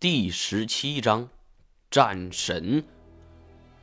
[0.00, 1.28] 第十七章，
[1.90, 2.82] 战神。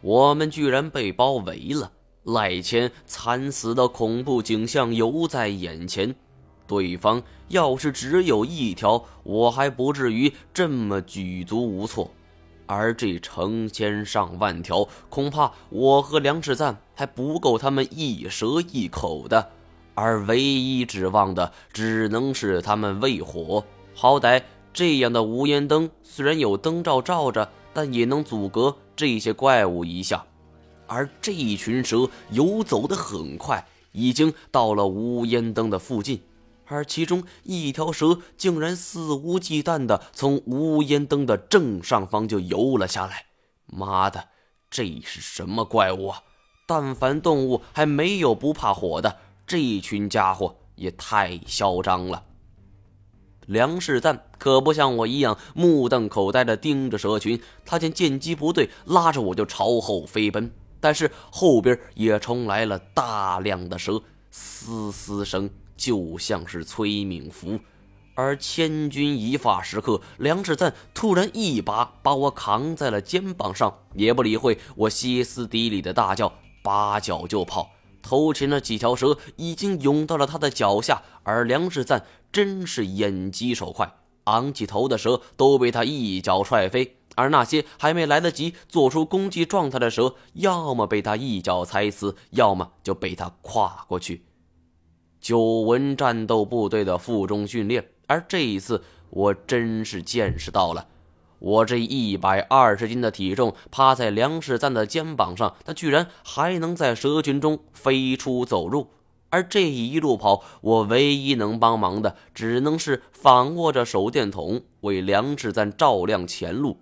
[0.01, 1.91] 我们居然被包围了，
[2.23, 6.15] 赖谦惨死的恐怖景象犹在眼前。
[6.65, 12.09] 对方要是只有一条，我还不至于这么举足无措；
[12.65, 19.51] 而这成千上万条，恐怕我和梁志赞还不够他们一蛇一口的。
[19.93, 23.63] 而唯一指望的，只能是他们喂火，
[23.93, 24.41] 好歹。
[24.77, 30.23] 这样的无烟灯虽然有灯罩罩着，但也能阻隔这些怪物一下。
[30.85, 36.21] 而这一群蛇游走的很快，已经到了无烟灯的附近，
[36.65, 43.25] 而其中一条蛇竟然肆无忌惮地从无烟灯的正上方就游了下来。
[43.65, 44.25] 妈的，
[44.69, 46.21] 这是什么怪物啊？
[46.67, 49.17] 但凡动物还没有不怕火的，
[49.47, 52.25] 这群家伙也太嚣张了。
[53.47, 60.51] 梁世赞可不像我一样目瞪口呆地盯着蛇群，他见见机不对，拉着我就朝后飞奔。
[60.79, 67.57] 但是后边也冲来了大量的蛇，嘶嘶声就像是催命符。
[68.15, 77.69] 而千钧一发时刻，梁世赞突然一把把我扛在了肩膀上，也不理会我歇斯底里的大叫，拔脚就跑。
[78.01, 83.93] 头前的几条蛇已经涌到了他的脚下，而梁世赞真是眼疾手快，
[84.25, 94.23] 昂起头的蛇都被他一脚踹飞，而那些还没来得及做出攻击状态的蛇，要么被他一脚踩死，要么就被他跨过去。
[95.19, 100.87] 久闻战斗部队的负重训练，而这一次我真是见识到了。
[101.39, 108.89] 我这一百二十斤的体重趴在梁世赞的肩膀上，他居然还能在蛇群中飞出走入。
[109.29, 116.77] 而这一路跑，我唯一能帮忙的，只能是反握着手电筒为梁世赞照亮前路。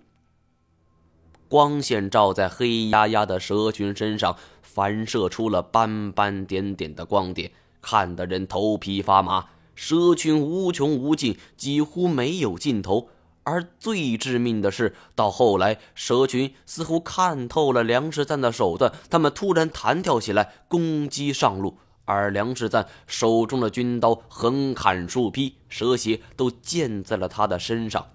[1.48, 7.50] 光线照在黑压压的蛇群身上，反射出了斑斑点点的光点，
[7.82, 9.46] 看得人头皮发麻。
[9.74, 13.08] 蛇群无穷无尽，几乎没有尽头。
[13.46, 21.78] 而最致命的是，到后来，蛇群似乎看透了梁世赞的手段，他们突然弹跳起来攻击上路。
[22.06, 28.06] 而梁世赞手中的军刀横砍竖劈，蛇血都溅在了他的身上。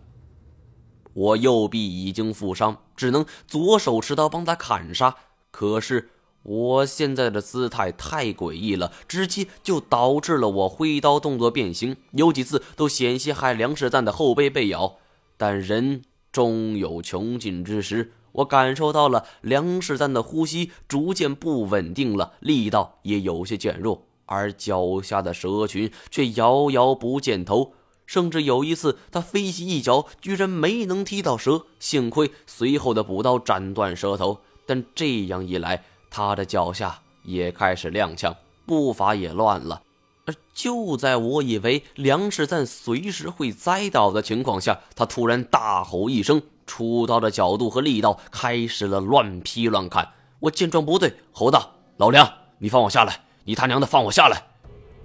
[1.13, 5.15] 我右臂已经负伤，只能左手持刀帮他砍杀。
[5.49, 6.09] 可是
[6.43, 14.97] 我现在的姿态太诡异了，直接就导致了我挥刀动作变形，有几次都险些害梁世赞的后背被咬。
[15.41, 27.73] 但人终有穷尽之时，我感受到了梁世赞的呼吸逐渐不稳定了，力道也有些减弱，而脚下的蛇群却遥遥不见头。
[28.05, 34.41] 甚至有一次，他飞起一脚，居然没能踢到蛇，幸亏随后的补刀斩断蛇头。
[34.67, 38.35] 但这样一来，他的脚下也开始踉跄，
[38.67, 39.81] 步伐也乱了。
[40.25, 50.09] 而就在我以为梁世赞随时会栽倒的情况下，他突然大吼一声，出刀的角度和力道开始了乱劈乱砍。
[50.41, 53.21] 我见状不对，吼道：“老梁，你放我下来！
[53.45, 54.43] 你他娘的放我下来！”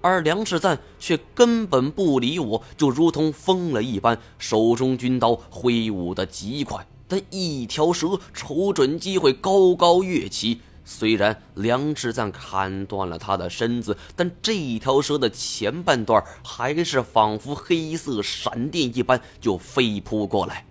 [0.03, 6.87] 而梁世赞却根本不理我，就如同疯了一般，手中军刀挥舞的极快。
[7.09, 10.61] 但一条蛇瞅准机会，高高跃起。
[10.89, 20.65] 虽然梁世赞砍断了他的身子，但这条蛇的前半段还是仿佛黑色闪电一般就飞扑过来。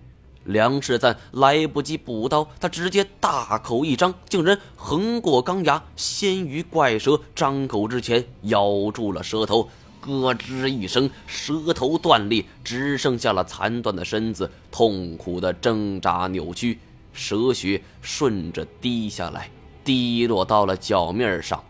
[0.46, 9.68] 梁世赞来不及补刀，他直接大口一张，竟然横过钢牙，先于怪蛇张口之前咬住了蛇头，
[10.00, 16.80] 咯吱一声，蛇头断裂，只剩下了残断的身子，痛苦的挣扎扭曲，
[17.12, 19.50] 蛇血顺着滴下来。
[19.86, 21.64] 滴落到了脚面上。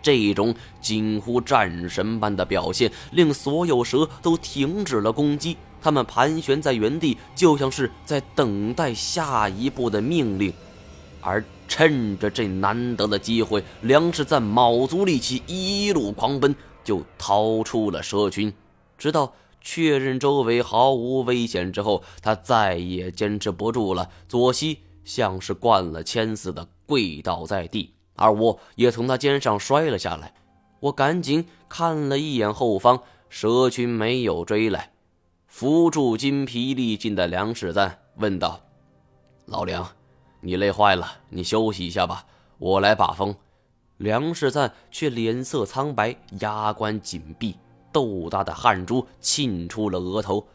[0.00, 5.56] 这种近乎战神般的表现，令所有蛇都停止了攻击。
[5.80, 10.52] 它们盘旋在原地，就像是在等待下一步的命令。
[11.20, 18.52] 而趁着这难得的机会，梁氏赞卯足力气，一路狂奔，就逃出了蛇群。
[18.98, 26.68] 直到确认周围毫无危险之后，他再也坚持不住了，左膝像是灌了铅似的。
[26.92, 30.34] 跪倒在地，而我也从他肩上摔了下来。
[30.80, 33.00] 我赶紧看了一眼后方，
[33.30, 34.92] 蛇群没有追来。
[35.46, 38.60] 扶住筋疲力尽的梁世赞问道
[39.46, 39.88] ：“老梁，
[40.42, 42.26] 你累坏了，你休息一下吧，
[42.58, 43.34] 我来把风。”
[43.96, 47.56] 梁世赞却脸色苍白，牙关紧闭，
[47.90, 50.46] 豆大的汗珠沁出了额头。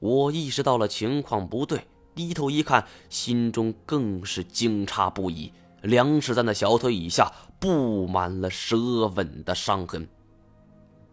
[0.00, 5.50] 我意识到了情况不对，低头一看，心中更是惊诧不已。
[5.82, 10.08] 梁世赞的小腿以下布满了蛇吻的伤痕。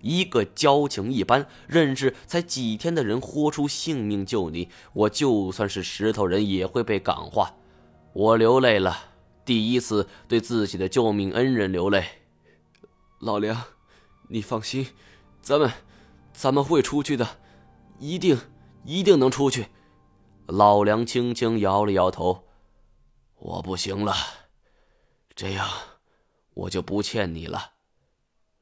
[0.01, 7.56] 一个交情一般、认识才几天的人，豁出性命救你，我就算是石头人也会被感化。
[8.13, 8.98] 我流泪了，
[9.44, 12.06] 第一次对自己的救命恩人流泪。
[13.19, 13.62] 老梁，
[14.30, 14.88] 你放心，
[15.42, 15.69] 咱们，
[16.31, 17.27] 咱们会出去的，
[18.00, 18.39] 一定，
[18.86, 19.68] 一定能出去。
[20.48, 22.45] 老梁轻轻摇了摇头。
[23.36, 24.13] 我不行了，
[25.41, 25.65] 这样，
[26.53, 27.71] 我就不欠你了。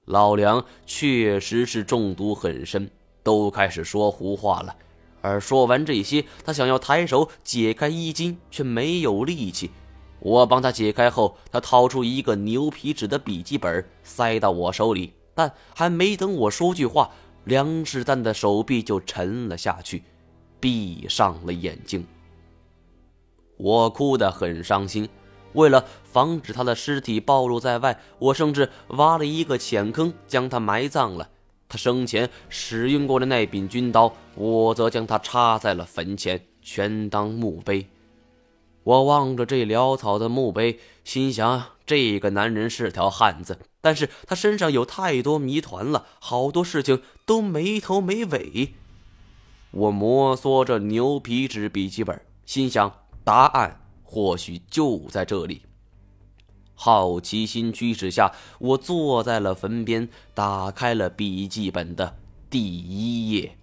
[0.06, 2.88] 老梁确实是中毒很深，
[3.24, 4.75] 都开始说胡话了。
[5.21, 9.71] 而说完这些，他想要抬手解开衣襟，却没有力气。
[10.19, 15.12] 我帮他解开后，他掏出一个牛皮纸的笔记本，塞到我手里。
[15.33, 17.09] 但还没等我说句话，
[17.45, 20.03] 梁世丹的手臂就沉了下去，
[20.59, 22.06] 闭上了眼睛。
[23.57, 25.09] 我哭得很伤心。
[25.57, 31.30] 为了防止他的尸体暴露在外，我甚至挖了一个浅坑将他埋葬了。
[31.68, 37.88] 他生前使用过的那柄军刀，我则将它插在了坟前，全当墓碑。
[38.83, 48.75] 我望着这潦草的墓碑，心想：这个男人是条汉子，但是他身上有太多谜团了，好多事情都没头没尾。
[49.71, 52.94] 我摩挲着牛皮纸笔记本，心想：
[53.25, 53.81] 答案。
[54.07, 55.63] 或许就在这里。
[56.74, 62.15] 好奇心驱使下，我坐在了坟边，打开了笔记本的
[62.50, 63.57] 第一页。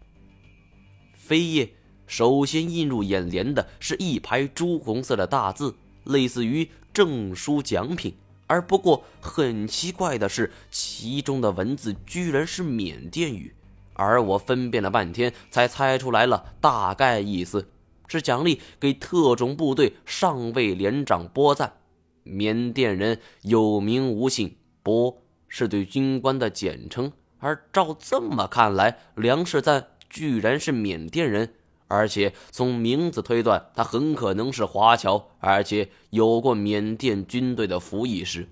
[1.27, 1.73] 扉页
[2.07, 5.75] 首先映入眼帘的是一排朱红色的大字，
[6.05, 8.15] 类似于证书奖品。
[8.47, 13.55] 而不过很奇怪的是，其中的文字居然是缅甸语，
[13.95, 17.69] 而我分辨了半天，才猜出来了大概意思。
[18.07, 21.75] 是奖励给特种部队上尉连长波赞。
[22.23, 27.13] 缅甸人有名无姓，波是对军官的简称。
[27.39, 31.55] 而照这么看来，梁世赞居然是缅甸人，
[31.89, 38.49] 而且从名字推断，他很可能是华侨，而且有过缅甸军队的服役史。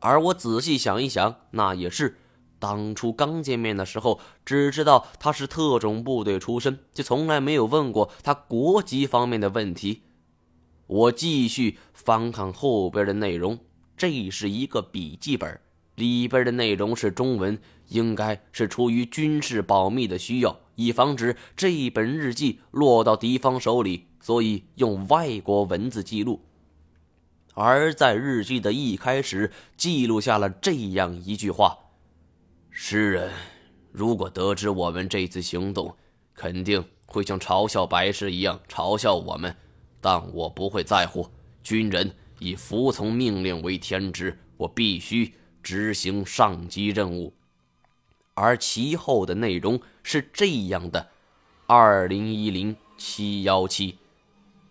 [0.00, 2.18] 而我仔细想一想，那也是。
[2.64, 10.00] 当初刚见面的时候，只知道他是特种部队出身，就从来没有问过他国籍方面的问题。
[10.86, 13.58] 我继续翻看后边的内容，
[13.98, 15.60] 这是一个笔记本，
[15.96, 17.58] 里边的内容是中文，
[17.88, 26.40] 应该是出于军事保密的需要，以防止这本日记落到敌方手里，所以用外国文字记录。
[27.52, 31.80] 而在日记的一开始，记录下了这样一句话。
[32.76, 33.30] 诗人，
[33.92, 35.94] 如果得知我们这次行动，
[36.34, 39.56] 肯定会像嘲笑白痴一样嘲笑我们，
[40.00, 41.30] 但我不会在乎。
[41.62, 45.32] 军人以服从命令为天职，我必须
[45.62, 47.32] 执行上级任务。
[48.34, 51.10] 而其后的内容是这样的：
[51.68, 53.96] 二零一零七幺七，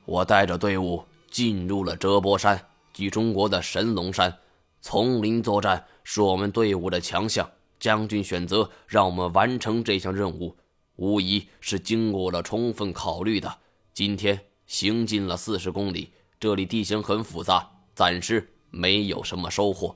[0.03, 4.38] 我带着队伍进入了折波山，即中国的神龙山。
[4.81, 7.50] 丛林作战是我们队伍的强项。
[7.83, 10.56] 将军选择让我们完成这项任务，
[10.95, 13.57] 无疑是经过了充分考虑的。
[13.94, 19.93] 今天行进了四十公里，这里地形很复杂，暂时没有什么收获。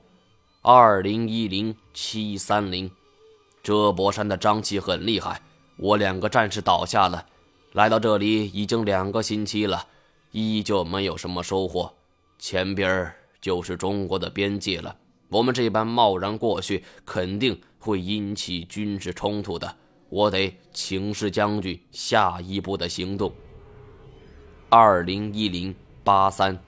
[0.60, 2.90] 二零一零七三零，
[3.62, 5.40] 遮伯山的瘴气很厉害，
[5.78, 7.24] 我两个战士倒下了。
[7.72, 9.86] 来到这里已经两个星期了，
[10.32, 11.90] 依旧没有什么收获。
[12.38, 13.10] 前边
[13.40, 14.94] 就是中国的边界了。
[15.30, 19.76] 我们这般贸然过去，肯定会引起军事冲突的。
[20.08, 23.30] 我得请示将军下一步的行动。
[24.70, 26.58] 二零一零八三，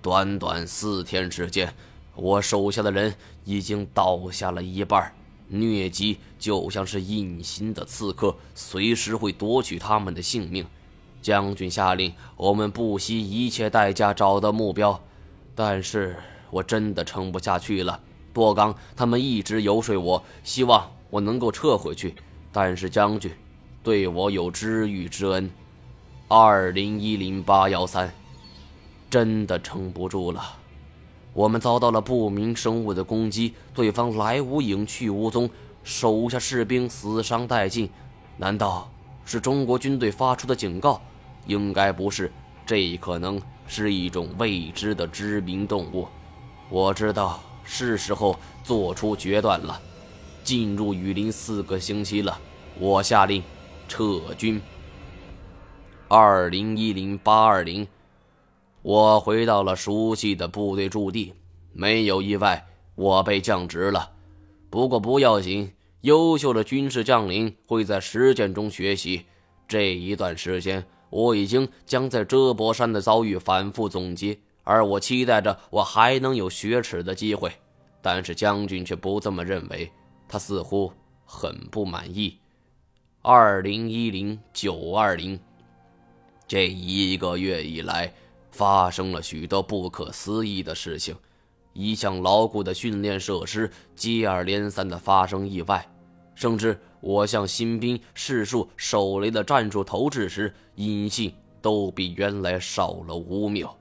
[0.00, 1.74] 短短四天时间，
[2.14, 3.12] 我手下的人
[3.44, 5.12] 已经倒下了一半。
[5.50, 10.64] 疟疾就像是隐形的刺客，随时会夺取他们的性命。
[11.20, 15.02] 将军下令，我们不惜一切代价找到目标，
[15.56, 16.16] 但是。
[16.50, 18.00] 我真的撑不下去了，
[18.32, 22.14] 多刚他们一直游说我，希望我能够撤回去，
[22.52, 23.30] 但是将军
[23.82, 25.50] 对我有知遇之恩。
[26.28, 28.12] 二零一零八幺三，
[29.08, 30.40] 真的撑不住了，
[31.32, 35.50] 我们遭到了不明生物的攻击，对方来无影去无踪，
[35.82, 37.90] 手下士兵死伤殆尽，
[38.36, 38.88] 难道
[39.24, 41.00] 是中国军队发出的警告？
[41.46, 42.30] 应该不是，
[42.64, 46.06] 这可能是一种未知的知名动物。
[46.70, 49.80] 我知道是时候做出决断了。
[50.42, 52.40] 进入雨林四个星期了，
[52.78, 53.42] 我下令
[53.86, 54.60] 撤军。
[56.08, 57.86] 二零一零八二零，
[58.82, 61.34] 我回到了熟悉的部队驻地，
[61.72, 64.10] 没有意外，我被降职了。
[64.70, 69.26] 不过不要紧，优秀的军事将领会在实践中学习。
[69.68, 74.38] 这一段时间，我已经将在遮伯山的遭遇反复总结，
[74.70, 77.50] 而我期待着我还能有雪耻的机会。
[78.00, 79.90] 但是将军却不这么认为，
[80.28, 80.92] 他似乎
[81.24, 82.38] 很不满意。
[83.20, 85.38] 二零一零九二零。
[86.46, 88.14] 这一个月以来，
[88.52, 91.16] 发生了许多不可思议的事情。
[91.72, 95.86] 一向牢固的训练设施接二连三的发生意外，
[96.34, 103.76] 甚至我向新兵示数手雷的战术投掷时，音信都比原来少了五秒。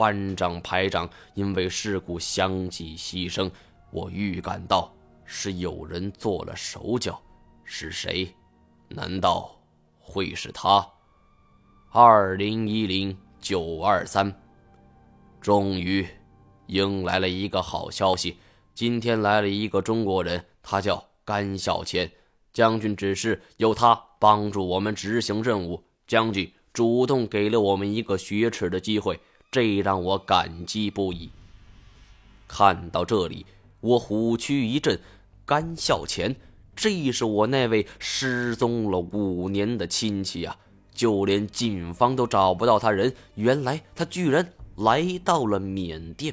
[0.00, 3.50] 班长、排长因为事故相继牺牲，
[3.90, 4.90] 我预感到
[5.26, 7.20] 是有人做了手脚。
[7.64, 8.34] 是谁？
[8.88, 9.60] 难道
[9.98, 10.88] 会是他？
[11.90, 14.34] 二零一零九二三，
[15.38, 16.06] 终于
[16.68, 18.38] 迎来了一个好消息。
[18.74, 22.10] 今天来了一个中国人，他叫甘孝谦
[22.54, 25.84] 将军，指示由他帮助我们执行任务。
[26.06, 31.30] 将军主动给了我们一个雪耻的机会，这让我感激不已。
[32.46, 33.46] 看到这里，
[33.80, 35.00] 我虎躯一震。
[35.44, 36.36] 干笑前，
[36.76, 40.56] 这是我那位失踪了五年的亲戚呀！
[40.94, 46.32] 就连警方都找不到他人，原来他居然来到了缅甸。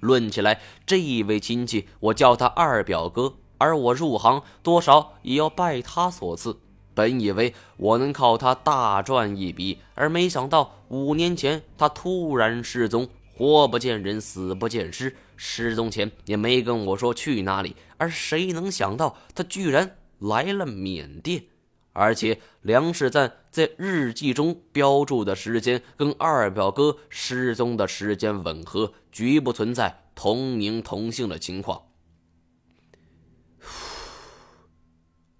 [0.00, 6.56] 论起来，这位亲戚，我叫他二表哥，而我入行多少也要拜他所赐。
[6.96, 15.14] 本以为我能靠他大赚一笔，而没想到五年前他突然失踪，活不见人，死不见尸。
[15.36, 21.44] 失踪前也没跟我说去哪里，而谁能想到他居然来了缅甸？
[21.92, 31.82] 而且梁世赞在日记中标注的时间跟二表哥失踪的时间吻合，绝不存在同名同姓的情况。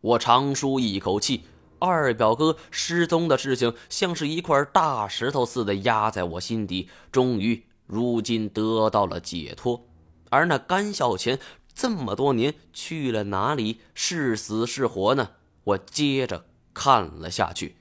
[0.06, 1.42] 我长舒一口气，
[1.80, 9.84] 二表哥失踪的事情像是一块大石头似的压在我心底，终于如今得到了解脱。
[10.30, 11.40] 而那甘孝钱
[11.74, 13.80] 这么多年去了哪里？
[13.94, 15.30] 是死是活呢？
[15.64, 17.74] 我接着看了下去。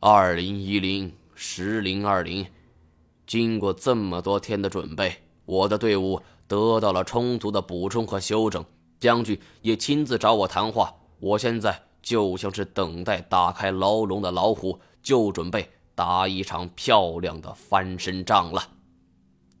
[0.00, 2.46] 二零一零十零二零，
[3.26, 8.62] 经过这么多天的准备，我的队伍得到了充足的补充和休整。
[9.00, 10.94] 将军也亲自找我谈话。
[11.20, 18.68] 我现在就像是等待打开牢笼的老虎，就准备打一场漂亮的翻身仗了。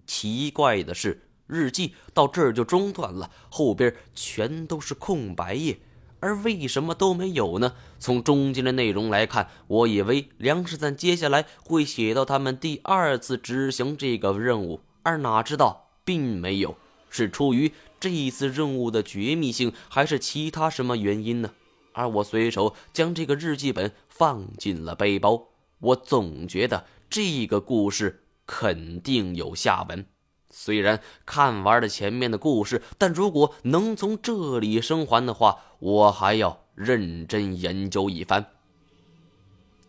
[0.06, 5.78] 奇怪的是，日记到这儿就中断了，后边全都是空白页。
[6.20, 7.74] 而为什么都没有呢？
[7.98, 16.76] 从中间的内容来看，我以为梁世赞接下来会写到他们第二次执行这个任务，而哪知道并没有。
[17.10, 17.72] 是出于
[18.04, 21.52] 这一次任务的绝密性，还是其他什么原因呢？
[21.94, 30.04] 而我随手将这个日记本放进了背包，我总觉得这个故事肯定有下文。
[30.50, 38.44] 虽然看完了前面的故事，但如果能从这里生还的话，我还要认真研究一番。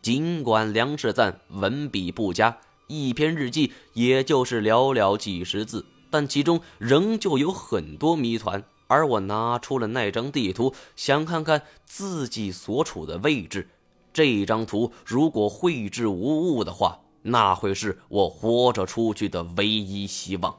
[0.01, 8.63] 尽管梁世赞文笔不佳，一篇日记也就是寥寥几十字，但其中仍旧有很多谜团。
[8.87, 13.67] 而我拿出了那张地图，想看看自己所处的位置。
[14.13, 17.01] 这张图如果绘制无误的话。
[17.27, 20.55] 那会是我活着出去的唯一希望。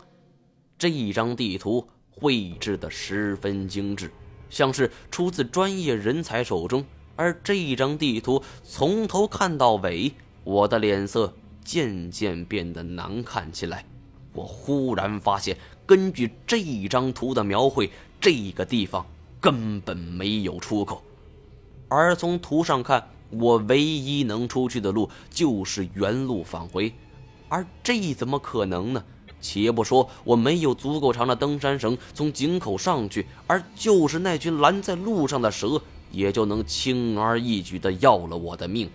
[0.77, 4.11] 这一张地图绘制的十分精致，
[4.51, 6.85] 像是出自专业人才手中。
[7.15, 10.13] 而这一张地图从头看到尾，
[10.45, 11.33] 我的脸色
[11.65, 13.87] 渐渐变得难看起来。
[14.37, 17.91] 我忽然发现，根据这张图的描绘，
[18.21, 19.05] 这个地方
[19.41, 21.03] 根本没有出口。
[21.89, 26.93] 而从图上看，我唯一能出去的路就是原路返回，
[27.49, 29.03] 而这怎么可能呢？
[29.41, 38.91] 且不说我没有足够长的登山绳从井口上去，而就是那群拦在路上的蛇，也就能轻而易举地要了我的命。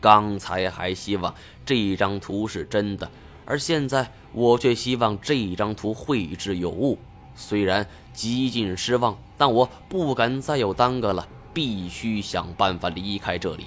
[0.00, 1.34] 刚才还希望
[1.64, 3.10] 这张图是真的，
[3.52, 6.98] 而现在我却希望这张图绘制有误。
[7.36, 11.28] 虽然极尽失望，但我不敢再有耽搁了。
[11.52, 13.66] 必须想办法离开这里，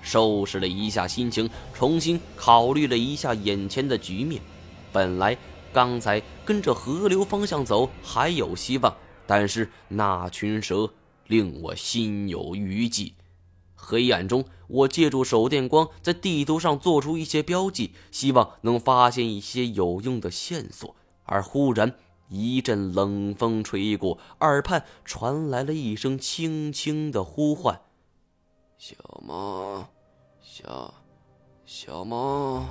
[0.00, 4.40] 收拾了一下心情，重新考虑了一下眼前的局面。
[4.92, 5.36] 本来
[5.72, 10.88] 刚才跟着河流方向走还有希望，但是那群蛇
[11.26, 13.12] 令我心有余悸。
[13.88, 20.96] 黑暗中，我借助手电光在地图上做出一些标记，希望能发现一些有用的线索。
[21.22, 21.94] 而忽然，
[22.28, 27.82] 一阵冷风吹过，耳畔传来了一声轻轻的呼唤
[28.76, 29.88] ：“小猫，
[30.42, 30.92] 小，
[31.64, 32.64] 小猫。”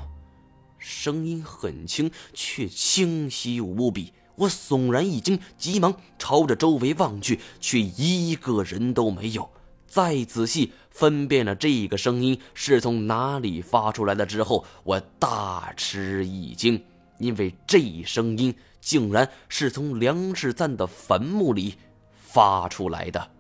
[0.78, 4.12] 声音很轻，却清晰无比。
[4.36, 9.50] 我悚然一惊，急忙朝着周围望去，却一个人都没有。
[9.88, 16.82] 再仔细分辨了这个声音是从哪里发出来的之后，我大吃一惊，
[17.20, 21.76] 因为这声音竟然是从梁世赞的坟墓里
[22.16, 23.35] 发出来的。